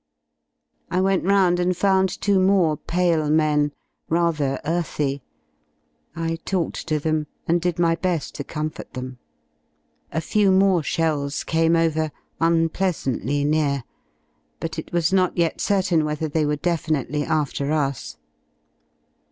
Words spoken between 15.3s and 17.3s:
yet certain whether they were definitely